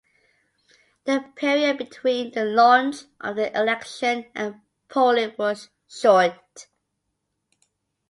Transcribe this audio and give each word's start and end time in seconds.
The 1.03 1.31
period 1.35 1.77
between 1.77 2.31
the 2.31 2.43
launch 2.43 3.03
of 3.19 3.35
the 3.35 3.55
election 3.55 4.25
and 4.33 4.59
polling 4.89 5.35
was 5.37 5.69
short. 5.87 6.65